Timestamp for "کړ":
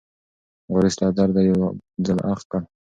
2.51-2.61